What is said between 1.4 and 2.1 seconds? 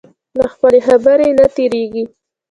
تېرېږي.